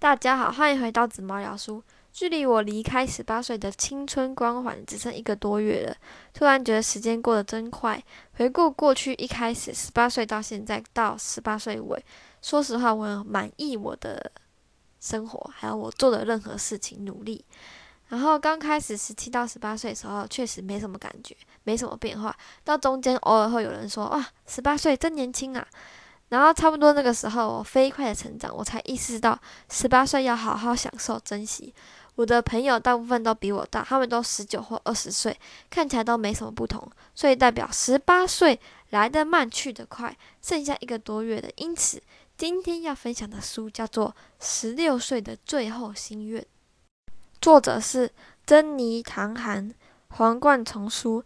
[0.00, 1.82] 大家好，欢迎回到紫毛聊书。
[2.10, 5.94] 距离我离开十八岁的青春光环只剩一个多月了，
[6.32, 8.02] 突然觉得时间过得真快。
[8.32, 12.02] 回顾过去，一开始十八岁到现在到十八岁尾，
[12.40, 14.32] 说实话，我很满意我的
[15.00, 17.44] 生活，还有我做的任何事情，努力。
[18.08, 22.34] 然后刚开始十七到十八岁的时候，确实没什么感觉，没什么变化。
[22.64, 25.68] 到中间偶尔会有人说：“哇，十八岁真年轻啊！”
[26.30, 29.38] 然后差不多那个时候，我飞快的成长，我才意识到
[29.68, 31.74] 十八岁要好好享受、珍惜。
[32.14, 35.36] 我的朋友大部分都比我大，他们都十九或二十岁，
[35.68, 38.58] 看起来都没什么不同，所以代表十八岁
[38.90, 41.50] 来得慢去得快，剩下一个多月的。
[41.56, 42.00] 因此，
[42.36, 46.40] 今天要分享的书叫做《十六岁的最后心愿》，
[47.40, 48.12] 作者是
[48.46, 49.74] 珍妮·唐涵，
[50.10, 51.24] 皇冠丛书。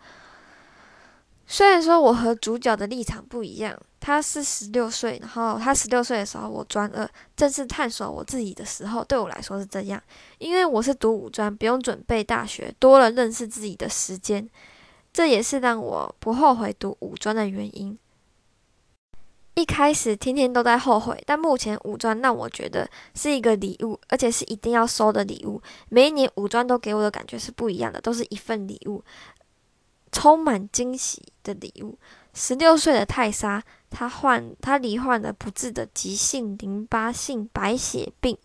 [1.46, 3.78] 虽然说我和主角的立场不一样。
[4.06, 9.02] 他是十六岁，然后他十六岁的时候，我专二，正是探索我自己的时候。
[9.02, 9.98] 对我来说是这样，
[10.36, 14.46] 因为我是读五专，不用准备大学，多了认识自己的时间。
[15.10, 17.98] 这也是让我不后悔读五专的原因。
[19.54, 25.62] 一开始天天都在后悔，但目前五专让我觉得是一个礼物，而且是一定要收的礼物。
[25.88, 29.02] 每一年五专都给我的感觉是不一样的，都是一份礼物，
[30.12, 31.98] 充满惊喜的礼物。
[32.34, 33.64] 十六岁的泰莎。
[33.94, 38.36] 他患他罹患了不治的急性淋巴性白血病，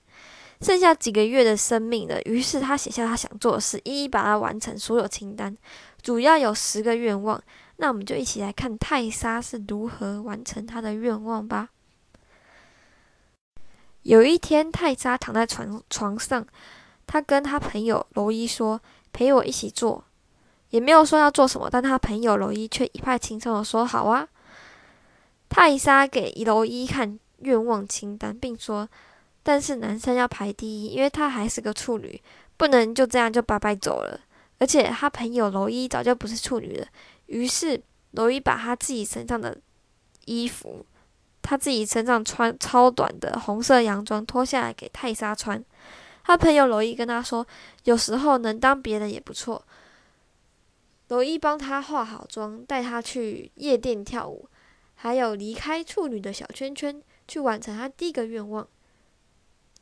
[0.61, 2.21] 剩下几个月的生命了。
[2.21, 4.77] 于是他写下他想做的事，一一把它完成。
[4.77, 5.57] 所有清单
[6.03, 7.41] 主要有十个愿望，
[7.77, 11.69] 那我们就一起来看泰莎是如何完成他的愿望吧。
[14.03, 16.45] 有一天，泰莎躺在床床上，
[17.07, 18.79] 他跟他朋友罗伊说
[19.11, 20.05] ：“陪我一起做。”
[20.69, 24.27] 也没有说要做什么，但他朋友罗伊却一派轻松的说：“好啊。”
[25.49, 28.87] 泰莎给楼一看愿望清单，并说
[29.43, 32.21] ：“但是男生要排第一，因为他还是个处女，
[32.55, 34.19] 不能就这样就拜拜走了。
[34.59, 36.87] 而且他朋友楼一早就不是处女了。”
[37.25, 39.57] 于是楼一把他自己身上的
[40.25, 40.85] 衣服，
[41.41, 45.63] 他自己身上穿超短的红色洋装脱下来给泰莎穿。
[46.23, 47.45] 他朋友楼一跟他说
[47.85, 49.63] ：“有时候能当别人也不错。”
[51.09, 54.47] 楼一帮他化好妆，带他去夜店跳舞。
[55.01, 58.67] 还有离开处女的小圈圈，去完成他第一个愿望。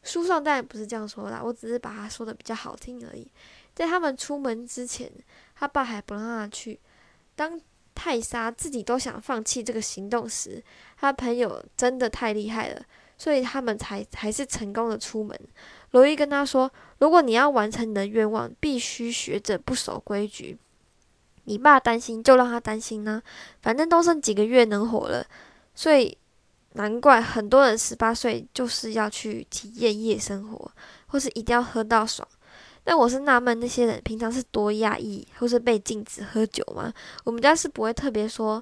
[0.04, 3.28] 书上当然不是这样说啦，我只是把他说的比较好听而已。
[3.74, 5.12] 在他们出门之前，
[5.56, 6.80] 他爸还不让他去。
[7.36, 7.60] 当
[7.96, 10.64] 泰莎自己都想放弃这个行动时，
[10.98, 12.86] 他朋友真的太厉害了，
[13.18, 15.36] 所以他们才还是成功的出门。
[15.92, 20.60] 罗伊跟他说：“如果你要完成你的愿望，必须学着不守规矩。”
[21.48, 23.22] 你爸担心，就让他担心呢。
[23.62, 25.26] 反正都剩几个月能活了，
[25.74, 26.16] 所以
[26.74, 30.70] 难怪很多人十八岁就是要去体验夜生活，
[31.08, 32.28] 或是一定要喝到爽。
[32.84, 36.94] 但我是纳闷，那些人平常是多压抑，或是被禁止喝酒吗？
[37.24, 38.62] 我们家是不会特别说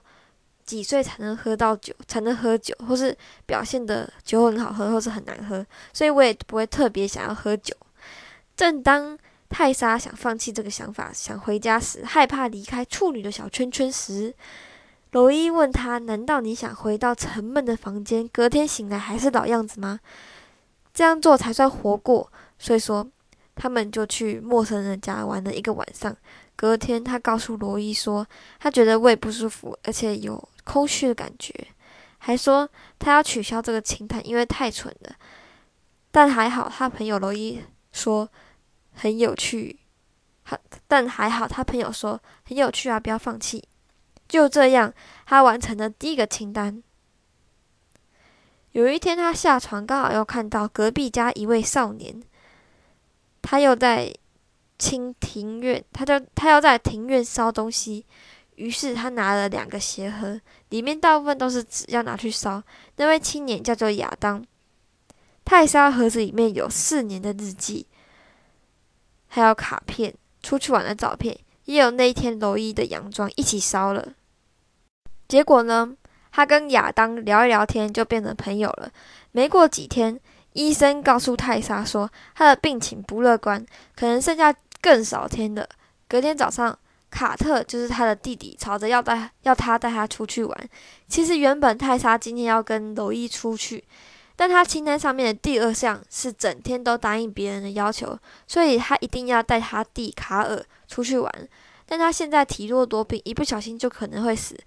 [0.63, 3.15] 几岁才能喝到酒，才能喝酒，或是
[3.47, 7.75] 表现的酒很好喝，或是很难喝，所以我也不会特别想要喝酒。
[8.55, 9.17] 正当
[9.57, 14.35] 泰莎想放弃这个想法，想回家时，害怕离开处女的小圈圈时，
[15.11, 20.01] 罗伊问他：“难道你想回到沉闷的房间，隔天醒来还是老样子吗？
[20.93, 22.29] 这样做才算活过。”
[22.59, 23.07] 所以说，
[23.55, 26.13] 他们就去陌生人家玩了一个晚上。
[26.57, 28.27] 隔天，他告诉罗伊说，
[28.59, 31.53] 他觉得胃不舒服，而且有空虚的感觉，
[32.17, 35.15] 还说他要取消这个清谈，因为太蠢了。
[36.11, 37.61] 但还好，他朋友罗伊
[37.93, 38.27] 说。
[38.95, 39.77] 很有趣，
[40.43, 40.57] 好，
[40.87, 43.63] 但还好，他朋友说很有趣啊，不要放弃。
[44.27, 44.91] 就这样，
[45.25, 46.81] 他完成了第一个清单。
[48.71, 52.21] 有一天，他下床，刚好又看到隔壁家一位少年，
[53.41, 54.13] 他又在
[54.79, 58.05] 清庭院，他就他要在庭院烧东西。
[58.55, 60.39] 于是他拿了两个鞋盒，
[60.69, 62.63] 里面大部分都是纸，要拿去烧。
[62.95, 64.45] 那位青年叫做亚当，
[65.43, 67.85] 泰莎盒子里面有四年的日记。
[69.35, 74.13] 还有卡片、出去玩的照片，也有那一天罗伊的洋装一起烧了。
[75.27, 75.93] 结果呢，
[76.31, 78.89] 他跟亚当聊一聊天，就变成朋友了。
[79.33, 80.17] 没过几天，
[80.53, 85.67] 医生告诉泰莎说，他的病情不乐观，可能剩下更少天的。
[86.07, 86.79] 隔天早上，
[87.09, 90.69] 卡特就是他的弟弟，吵着要带要他带他出去玩。
[91.09, 93.83] 其实原本泰莎今天要跟罗伊出去。
[94.35, 98.17] 但他清单上面的第二项是整天都答应别人的要求，
[98.47, 101.49] 所以他一定要带他弟卡尔出去玩。
[101.85, 104.57] 但他现在体弱多病，一不小心就可能会死，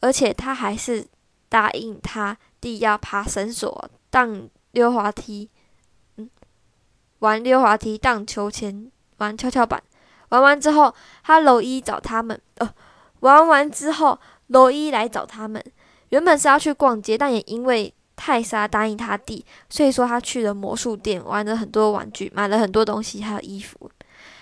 [0.00, 1.06] 而且他还是
[1.48, 5.50] 答应他弟要爬绳索、荡溜滑梯，
[6.16, 6.30] 嗯，
[7.18, 9.82] 玩溜滑梯、荡秋千、玩跷跷板。
[10.30, 12.40] 玩完之后，他罗伊找他们。
[12.56, 12.74] 呃，
[13.20, 15.62] 玩完之后，罗伊来找他们。
[16.10, 23.88] 原本是要去逛街，但也因为泰莎答应他弟，所以说他去了魔术店，玩了很多玩具，买了很多东西，还有衣服。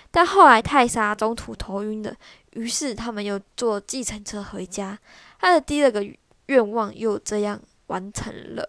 [0.09, 2.11] 但后来泰莎中途头晕了，
[2.53, 4.97] 于是他们又坐计程车回家。
[5.39, 6.03] 他的第二个
[6.47, 8.67] 愿望又这样完成了。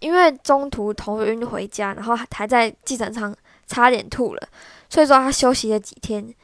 [0.00, 3.34] 因为中途头晕回家，然后还在计程车
[3.66, 4.48] 差点吐了，
[4.90, 6.34] 所以说他休息了几天。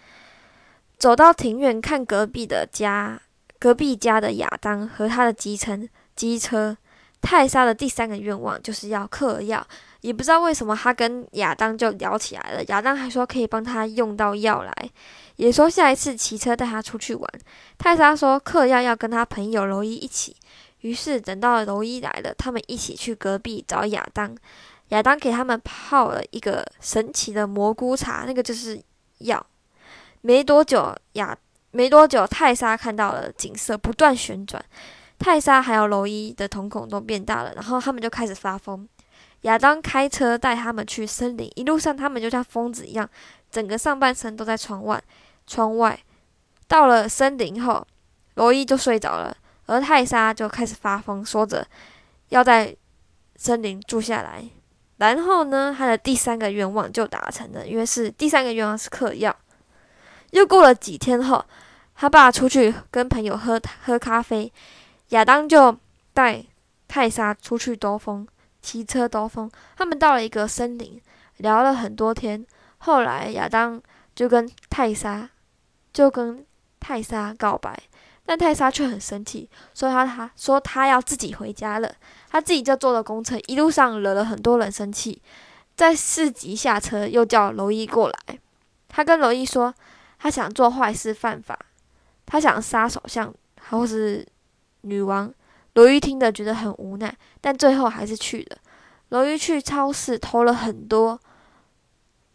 [0.97, 3.21] 走到庭院看隔壁的家，
[3.59, 5.79] 隔壁家的亚当和他的机车
[6.17, 6.79] 机车。
[7.23, 9.67] 泰莎的第三个愿望就是要嗑药，
[10.03, 12.63] 也不知道为什么他跟亚当就聊起来了。
[12.65, 14.91] 亚当还说可以帮他用到药来，
[15.37, 17.33] 也说下一次骑车带他出去玩。
[17.79, 20.37] 泰莎说嗑药要跟他朋友罗伊一起。
[20.81, 24.37] 于是等到罗伊来了，他们一起去隔壁找亚当。
[24.89, 28.83] 亚当给他们泡了一个神奇的蘑菇茶，那个就是
[29.19, 29.47] 药。
[30.23, 31.39] 没多久，亚
[31.71, 34.63] 没多久，泰莎看到了景色不断旋转。
[35.23, 38.87] 泰莎还有罗伊的瞳孔都变大了，然后他们就开始发疯。
[39.43, 43.09] 亚当开车带他们去森林，一路上他们就像疯子一样，
[43.51, 45.01] 整个上半身都在窗外。
[45.47, 45.99] 窗外
[46.67, 47.87] 到了森林后，
[48.35, 49.37] 罗伊就睡着了，
[49.67, 51.67] 而泰莎就开始发疯，说着
[52.29, 52.75] 要在
[53.37, 54.45] 森林住下来。
[54.99, 59.35] 然后呢，他的第三个愿望就达成了，因为是第三个愿望是嗑药。
[60.31, 61.45] 又过了几天后，
[61.97, 64.53] 他爸出去跟朋友喝喝咖啡。
[65.13, 65.77] 亚当就
[66.15, 66.43] 带
[66.89, 68.27] 泰莎出去兜风，
[68.63, 69.51] 骑车兜风。
[69.77, 71.01] 他们到了一个森林，
[71.37, 72.45] 聊了很多天。
[72.79, 73.81] 后来亚当
[74.15, 75.29] 就跟泰莎
[75.93, 76.45] 就跟
[76.81, 77.79] 泰莎告白，
[78.25, 81.95] 但泰莎却很生气，说他他说他要自己回家了。
[82.31, 85.21] 他自己就坐了公车，一路上惹了很多人生气。
[85.77, 88.39] 在市集下车，又叫罗伊过来。
[88.89, 89.75] 他跟罗伊说，
[90.19, 91.59] 他想做坏事犯法，
[92.25, 93.33] 他想杀首相，
[93.69, 94.27] 或是。
[94.83, 95.33] 女王
[95.75, 98.59] 罗伊听得觉得很无奈，但最后还是去了。
[99.09, 101.19] 罗伊去超市偷了很多，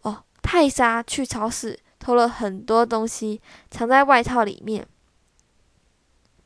[0.01, 4.87] 哦，泰莎去超市偷了很多东西，藏在外套里面。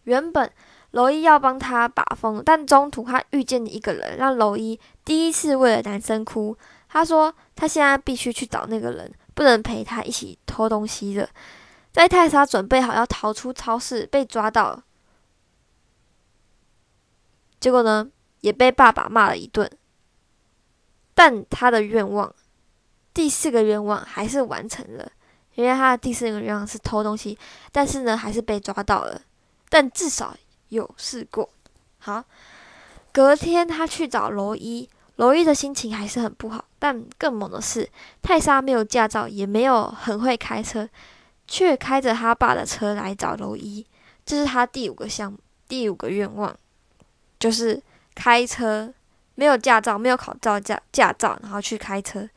[0.04, 0.52] 原本
[0.92, 6.58] 罗伊要帮他把风，但中途他遇见一个人，让罗伊第一次为了男生哭。
[6.90, 11.30] 他说他现在必须去找那个人，不能陪他一起偷东西了。
[11.92, 14.82] 在泰莎准备好要逃出超市，被抓到。
[17.62, 18.10] 结果呢，
[18.42, 19.72] 也被爸爸骂了一顿。
[21.14, 22.34] 但他的愿望，
[23.14, 25.12] 第四个愿望还是完成了，
[25.54, 27.38] 因为他的第四个愿望是偷东西，
[27.72, 29.22] 但是呢，还是被抓到了。
[29.70, 30.36] 但至少
[30.70, 31.48] 有试过。
[32.00, 32.24] 好，
[33.12, 36.66] 隔天他去找罗伊，罗伊的心情还是很不好。
[36.80, 37.88] 但更猛的是，
[38.24, 40.90] 泰莎没有驾照，也没有很会开车，
[41.46, 43.86] 却开着他爸的车来找罗伊。
[44.26, 45.38] 这是他第五个项目，
[45.68, 46.58] 第五个愿望。
[47.42, 47.82] 就是
[48.14, 48.94] 开车
[49.34, 52.30] 没有驾照，没有考照驾驾照，然后去开车。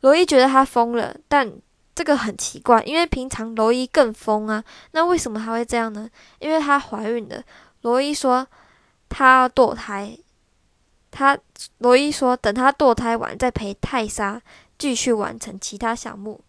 [0.00, 1.50] 罗伊觉得他疯了，但
[1.94, 4.64] 这个很奇怪，因为平常罗伊更疯啊。
[4.90, 6.10] 那为什么他会这样呢？
[6.40, 7.40] 因为她怀孕了。
[7.82, 8.44] 罗伊说
[9.08, 10.18] 她堕胎，
[11.12, 11.38] 他
[11.78, 14.42] 罗伊说等她堕胎完再陪泰莎
[14.76, 16.40] 继续完成其他项目。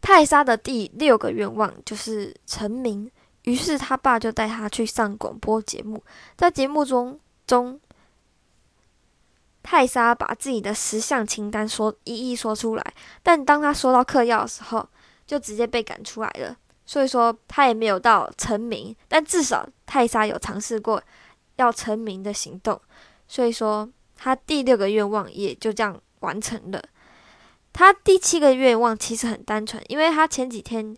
[0.00, 3.08] 泰莎的第六个愿望就是成名。
[3.44, 6.02] 于是他爸就带他去上广播节目，
[6.36, 7.80] 在节目中中，
[9.62, 14.86] 泰莎把自己的十项清单说一一说出来，但当他说到嗑药的时候，
[15.26, 16.54] 就直接被赶出来了。
[16.84, 21.02] 所以说他也没有到成名，但至少泰莎有尝试过
[21.56, 22.78] 要成名的行动。
[23.26, 26.82] 所以说他第六个愿望也就这样完成了。
[27.72, 30.94] 他第七个愿望其实很单纯，因为他前几天。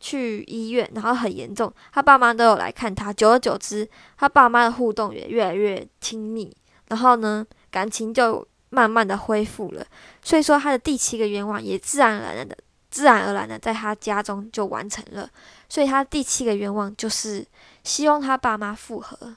[0.00, 3.12] 去医院，然后很严重，他爸妈都有来看他。
[3.12, 6.50] 久而久之，他爸妈的互动也越来越亲密，
[6.88, 9.86] 然后呢，感情就慢慢的恢复了。
[10.22, 12.56] 所以说，他的第七个愿望也自然而然的、
[12.90, 15.28] 自然而然的在他家中就完成了。
[15.68, 17.46] 所以，他第七个愿望就是
[17.84, 19.36] 希望他爸妈复合。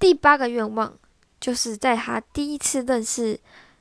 [0.00, 0.92] 第八个愿望
[1.38, 3.38] 就是在他第一次认识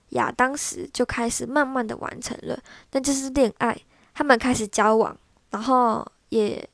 [0.10, 2.60] 亚当时就开始慢慢的完成了，
[2.92, 3.76] 那就是恋爱，
[4.14, 5.18] 他们开始交往。
[5.52, 6.68] 然后也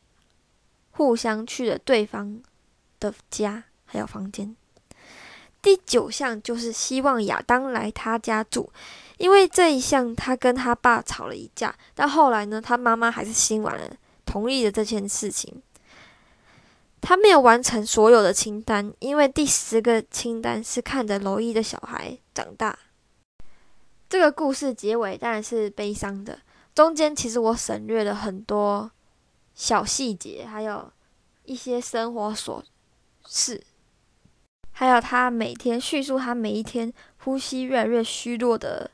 [0.91, 2.41] 互相去了对方
[2.99, 4.55] 的家，还有房间。
[5.61, 8.71] 第九项就是希望亚当来他家住，
[9.17, 15.61] 因为这一项他跟他爸吵了一架，但后来呢，他妈妈还是心软了，同意了这件事情。
[17.01, 22.77] 他没有完成所有的清单，因为第十个清单是看着罗伊的小孩长大。
[24.07, 26.39] 这个故事结尾当然是悲伤的，
[26.75, 28.91] 中间其实我省略了很多
[29.53, 30.91] 小细节，还有
[31.45, 32.61] 一些生活琐
[33.25, 33.63] 事，
[34.71, 38.91] 还有他每天叙述他每一天呼吸越来越虚弱的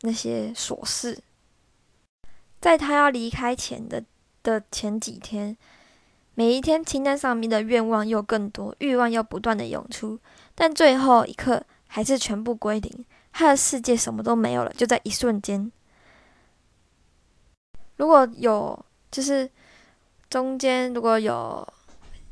[0.00, 1.22] 那些琐事。
[2.60, 4.02] 在他要离开前的
[4.42, 5.56] 的前几天，
[6.34, 10.18] 每一天清单上面的愿望又更多，欲望又不断的涌出，
[10.56, 13.04] 但最后一刻还是全部归零。
[13.32, 15.70] 他的世界什么都没有了，就在一瞬间。
[17.96, 19.48] 如果有，就是
[20.28, 21.66] 中间如果有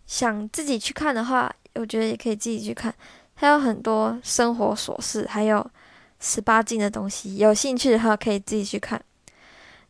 [0.06, 2.92] 想自己去看的话，我觉得也可以自己去看。
[3.36, 5.64] 它有很多生活琐事，还有
[6.20, 9.00] 十八禁的东西，有兴趣的话可以自己去看。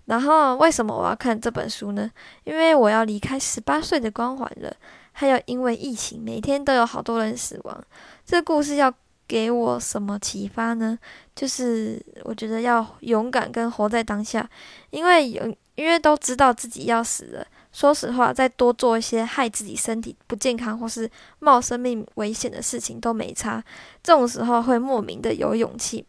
[0.06, 2.10] 然后，为什么我要看这本书呢？
[2.44, 4.74] 因为我要离开十八岁的光环了。
[5.12, 7.84] 还有，因为疫情，每天都有好多人死亡。
[8.24, 8.92] 这个故事要。
[9.32, 10.98] 给我什么启发呢？
[11.34, 14.46] 就是我觉得要勇敢跟活在当下，
[14.90, 15.42] 因为有
[15.74, 17.46] 因为都知道自己要死了。
[17.72, 23.64] 说实话，再多做一些害自己身体不健康或是冒生命危险的事情都没差。
[24.02, 26.04] 这种时候会莫名的有勇气，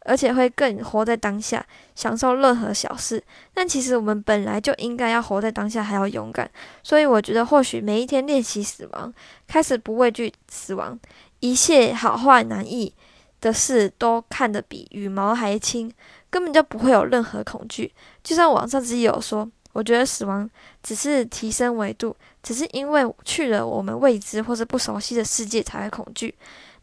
[0.00, 3.22] 而且会更活在当下，享受任何小事。
[3.54, 6.50] 但其实我们本来就应该要活在当下，还要勇敢。
[6.82, 9.14] 所以我觉得，或许每一天练习死亡，
[9.46, 10.98] 开始不畏惧死亡。
[11.40, 12.92] 一切好坏难易
[13.40, 15.92] 的事都看得比羽毛还轻，
[16.30, 17.92] 根本就不会有任何恐惧。
[18.22, 20.48] 就像网上自己有说，我觉得死亡
[20.82, 26.34] 只是提升维度，只是因为去了我们未知或是不熟悉的世界才会恐惧。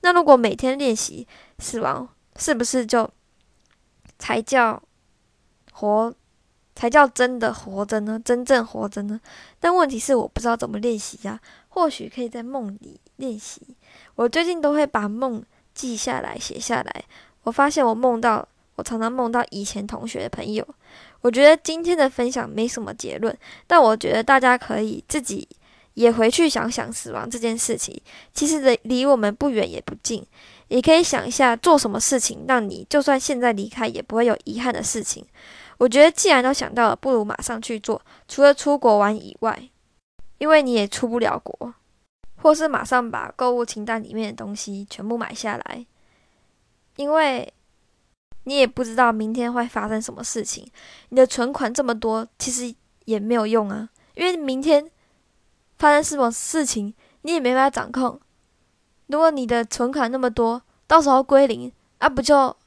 [0.01, 1.27] 那如果每天练习
[1.59, 3.09] 死亡，是不是就
[4.19, 4.81] 才叫
[5.71, 6.13] 活，
[6.75, 8.19] 才叫真的活着呢？
[8.23, 9.19] 真正活着呢？
[9.59, 11.39] 但问题是，我不知道怎么练习呀。
[11.69, 13.59] 或许可以在梦里练习。
[14.13, 17.03] 我最近都会把梦记下来、写下来。
[17.41, 20.63] 我发现我梦到，我常常梦到以前同学的朋友。
[21.21, 25.47] 我觉得今天的分享没什么结论，但我觉得大家可以自己
[25.95, 27.99] 也回去想想死亡这件事情。
[28.35, 30.23] 其实离离我们不远也不近，
[30.73, 35.23] 也可以想一下做什么事情让你就算现在离开也不会有遗憾的事情。
[35.77, 38.01] 我觉得既然都想到了，不如马上去做。
[38.27, 39.69] 除了出国玩以外，
[40.39, 41.75] 因为你也出不了国。
[42.37, 45.85] 或是马上把购物清单里面的东西全部买下来，
[46.95, 47.53] 因为
[48.45, 50.67] 你也不知道明天会发生什么事情。
[51.09, 52.73] 你的存款这么多，其实
[53.05, 54.89] 也没有用啊，因为明天
[55.77, 58.19] 发生什么事情你也没办法掌控。
[59.13, 62.57] 如果你的存款那么多，到时候归零，啊，不就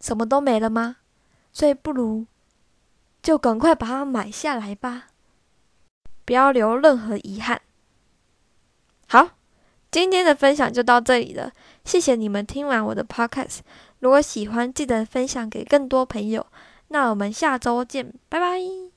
[0.00, 0.96] 什么都没了吗？
[1.52, 2.24] 所以不如
[3.22, 5.08] 就赶快把它买下来吧，
[6.24, 7.60] 不要留任何遗憾。
[9.06, 9.32] 好，
[9.90, 11.52] 今天的分享就到这里了。
[11.84, 13.58] 谢谢你们听完我的 podcast。
[13.98, 16.46] 如果喜欢，记得分享给更多朋友。
[16.88, 18.91] 那我们下周见，拜拜。